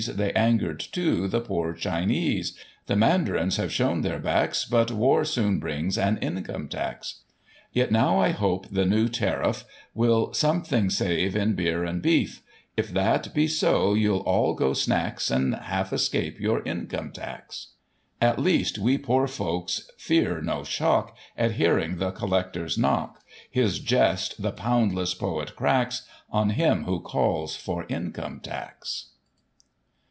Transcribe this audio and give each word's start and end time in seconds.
They 0.07 0.31
anger'd, 0.31 0.79
too, 0.79 1.27
the 1.27 1.41
poor 1.41 1.73
Chinese, 1.73 2.57
The 2.87 2.95
Mandarins 2.95 3.57
have 3.57 3.71
shown 3.71 4.01
their 4.01 4.17
backs, 4.17 4.65
But 4.65 4.89
war 4.89 5.23
soon 5.23 5.59
brings 5.59 5.95
an 5.95 6.17
Income 6.17 6.69
Tax. 6.69 7.19
Yet 7.71 7.91
now 7.91 8.17
I 8.19 8.31
hope 8.31 8.65
the 8.71 8.83
new 8.87 9.07
tariff 9.07 9.63
Will 9.93 10.33
something 10.33 10.89
save 10.89 11.35
in 11.35 11.53
beer 11.53 11.83
and 11.83 12.01
beef; 12.01 12.41
If 12.75 12.89
that 12.95 13.31
be 13.35 13.47
so, 13.47 13.93
you'll 13.93 14.21
all 14.21 14.55
go 14.55 14.73
snacks, 14.73 15.29
And 15.29 15.53
half 15.53 15.93
escape 15.93 16.39
your 16.39 16.63
Income 16.63 17.11
Tax. 17.11 17.73
At 18.19 18.39
least, 18.39 18.79
we 18.79 18.97
poor 18.97 19.27
folks 19.27 19.87
fear 19.99 20.41
no 20.41 20.63
shock 20.63 21.15
At 21.37 21.51
hearing 21.51 21.97
the 21.97 22.09
collector's 22.09 22.75
knock; 22.75 23.21
His 23.51 23.77
jest, 23.77 24.41
the 24.41 24.51
poundless 24.51 25.13
poet 25.13 25.55
cracks 25.55 26.07
On 26.31 26.49
him 26.49 26.85
who 26.85 27.01
calls 27.01 27.55
for 27.55 27.85
Income 27.87 28.39
Tax." 28.39 29.09